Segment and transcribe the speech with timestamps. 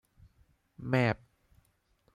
[0.89, 1.17] แมป